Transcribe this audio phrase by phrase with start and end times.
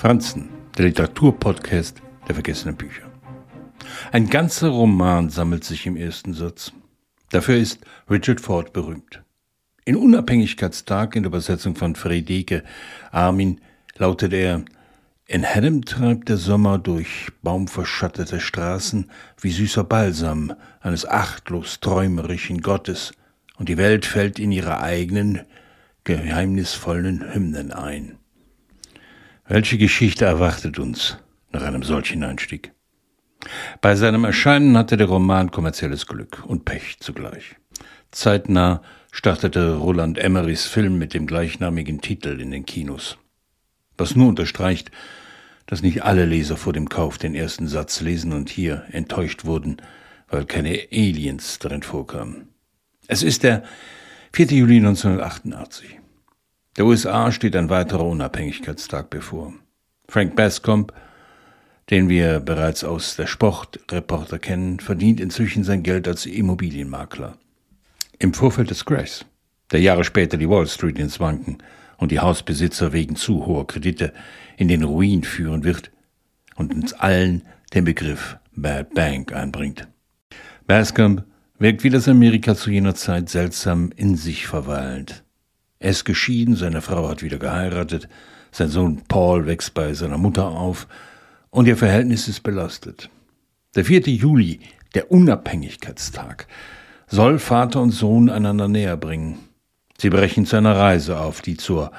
[0.00, 0.48] Franzen,
[0.78, 3.02] der Literaturpodcast der vergessenen Bücher.
[4.12, 6.72] Ein ganzer Roman sammelt sich im ersten Satz.
[7.28, 9.22] Dafür ist Richard Ford berühmt.
[9.84, 12.64] In Unabhängigkeitstag in der Übersetzung von Friedeke
[13.12, 13.60] Armin
[13.98, 14.64] lautet er
[15.26, 23.12] In Haddam treibt der Sommer durch baumverschattete Straßen wie süßer Balsam eines achtlos träumerischen Gottes,
[23.58, 25.42] und die Welt fällt in ihre eigenen,
[26.04, 28.19] geheimnisvollen Hymnen ein.
[29.50, 31.18] Welche Geschichte erwartet uns
[31.50, 32.70] nach einem solchen Einstieg?
[33.80, 37.56] Bei seinem Erscheinen hatte der Roman kommerzielles Glück und Pech zugleich.
[38.12, 43.18] Zeitnah startete Roland Emerys Film mit dem gleichnamigen Titel in den Kinos.
[43.98, 44.92] Was nur unterstreicht,
[45.66, 49.78] dass nicht alle Leser vor dem Kauf den ersten Satz lesen und hier enttäuscht wurden,
[50.28, 52.50] weil keine Aliens darin vorkamen.
[53.08, 53.64] Es ist der
[54.32, 54.46] 4.
[54.46, 55.98] Juli 1988.
[56.80, 59.52] Der USA steht ein weiterer Unabhängigkeitstag bevor.
[60.08, 60.94] Frank Bascomb,
[61.90, 67.36] den wir bereits aus der Sportreporter kennen, verdient inzwischen sein Geld als Immobilienmakler.
[68.18, 69.26] Im Vorfeld des Crashs,
[69.70, 71.58] der Jahre später die Wall Street ins Wanken
[71.98, 74.14] und die Hausbesitzer wegen zu hoher Kredite
[74.56, 75.90] in den Ruin führen wird
[76.56, 77.42] und uns allen
[77.74, 79.86] den Begriff Bad Bank einbringt.
[80.66, 81.24] Bascomb
[81.58, 85.24] wirkt wie das Amerika zu jener Zeit seltsam in sich verweilend.
[85.80, 88.08] Er ist geschieden, seine Frau hat wieder geheiratet,
[88.52, 90.86] sein Sohn Paul wächst bei seiner Mutter auf
[91.50, 93.10] und ihr Verhältnis ist belastet.
[93.74, 94.02] Der 4.
[94.02, 94.60] Juli,
[94.94, 96.46] der Unabhängigkeitstag,
[97.08, 99.38] soll Vater und Sohn einander näher bringen.
[99.98, 101.90] Sie brechen zu einer Reise auf, die zur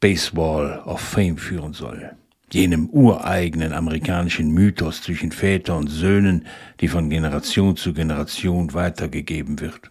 [0.00, 2.16] Baseball of Fame führen soll
[2.52, 6.46] jenem ureigenen amerikanischen Mythos zwischen Väter und Söhnen,
[6.80, 9.90] die von Generation zu Generation weitergegeben wird.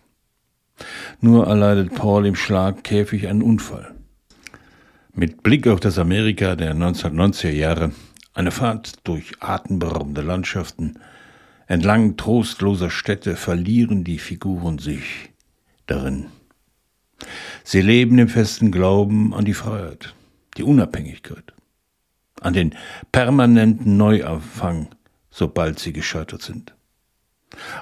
[1.22, 3.94] Nur erleidet Paul im Schlagkäfig einen Unfall.
[5.14, 7.92] Mit Blick auf das Amerika der 1990er Jahre,
[8.34, 11.00] eine Fahrt durch atemberaubende Landschaften,
[11.68, 15.32] entlang trostloser Städte verlieren die Figuren sich
[15.88, 16.28] darin.
[17.64, 20.16] Sie leben im festen Glauben an die Freiheit,
[20.58, 21.54] die Unabhängigkeit
[22.42, 22.76] an den
[23.12, 24.90] permanenten Neuanfang,
[25.30, 26.74] sobald sie gescheitert sind.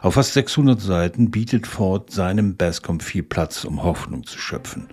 [0.02, 4.88] Auf fast 600 Seiten bietet Ford seinem Bascom viel Platz, um Hoffnung zu schöpfen.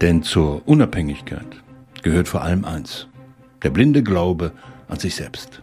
[0.00, 1.62] Denn zur Unabhängigkeit
[2.02, 3.08] gehört vor allem eins,
[3.62, 4.52] der blinde Glaube
[4.88, 5.62] an sich selbst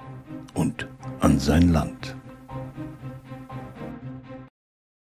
[0.54, 0.88] und
[1.20, 2.16] an sein Land.